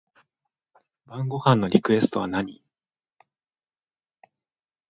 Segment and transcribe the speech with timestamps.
[1.05, 2.63] 晩ご飯のリクエストは何